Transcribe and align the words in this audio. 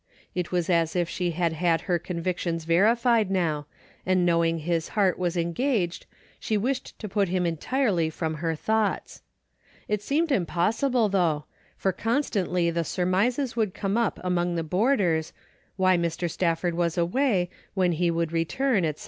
It 0.33 0.51
was 0.51 0.67
as 0.67 0.95
if 0.95 1.07
she 1.07 1.29
had 1.29 1.53
had 1.53 1.81
her 1.81 1.99
convictions 1.99 2.65
verified 2.65 3.29
now, 3.29 3.67
and 4.03 4.25
know 4.25 4.43
ing 4.43 4.57
his 4.57 4.87
heart 4.97 5.19
was 5.19 5.37
engaged 5.37 6.07
she 6.39 6.57
wished 6.57 6.97
to 6.97 7.07
put 7.07 7.27
him 7.29 7.45
entirely 7.45 8.09
from 8.09 8.33
her 8.41 8.55
thoughts. 8.55 9.21
It 9.87 10.01
seemed 10.01 10.31
impossible 10.31 11.07
though, 11.09 11.45
for 11.77 11.91
constantly 11.91 12.71
the 12.71 12.83
surmises 12.83 13.55
would 13.55 13.75
come 13.75 13.95
up 13.95 14.19
among 14.23 14.55
the 14.55 14.63
boarders, 14.63 15.33
why 15.75 15.99
Mr. 15.99 16.27
Stafford 16.27 16.73
was 16.73 16.97
away, 16.97 17.51
when 17.75 17.91
he 17.91 18.09
would 18.09 18.31
return, 18.31 18.83
etc. 18.85 18.99